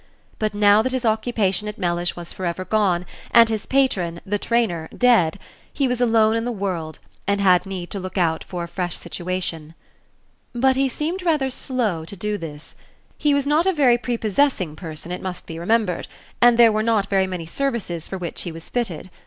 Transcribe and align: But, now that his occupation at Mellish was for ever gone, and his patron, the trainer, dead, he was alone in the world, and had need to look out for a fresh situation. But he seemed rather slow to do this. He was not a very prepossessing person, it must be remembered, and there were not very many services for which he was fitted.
But, 0.39 0.55
now 0.55 0.81
that 0.81 0.93
his 0.93 1.05
occupation 1.05 1.67
at 1.67 1.77
Mellish 1.77 2.15
was 2.15 2.33
for 2.33 2.43
ever 2.47 2.65
gone, 2.65 3.05
and 3.29 3.49
his 3.49 3.67
patron, 3.67 4.19
the 4.25 4.39
trainer, 4.39 4.89
dead, 4.97 5.37
he 5.71 5.87
was 5.87 6.01
alone 6.01 6.35
in 6.35 6.43
the 6.43 6.51
world, 6.51 6.97
and 7.27 7.39
had 7.39 7.67
need 7.67 7.91
to 7.91 7.99
look 7.99 8.17
out 8.17 8.43
for 8.43 8.63
a 8.63 8.67
fresh 8.67 8.97
situation. 8.97 9.75
But 10.55 10.75
he 10.75 10.89
seemed 10.89 11.21
rather 11.21 11.51
slow 11.51 12.03
to 12.05 12.15
do 12.15 12.39
this. 12.39 12.75
He 13.15 13.35
was 13.35 13.45
not 13.45 13.67
a 13.67 13.73
very 13.73 13.99
prepossessing 13.99 14.75
person, 14.75 15.11
it 15.11 15.21
must 15.21 15.45
be 15.45 15.59
remembered, 15.59 16.07
and 16.41 16.57
there 16.57 16.71
were 16.71 16.81
not 16.81 17.05
very 17.07 17.27
many 17.27 17.45
services 17.45 18.07
for 18.07 18.17
which 18.17 18.41
he 18.41 18.51
was 18.51 18.69
fitted. 18.69 19.11